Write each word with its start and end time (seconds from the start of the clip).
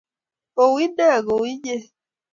Koi 0.55 0.79
inne 0.83 1.07
kou 1.27 1.43
innye 1.51 1.77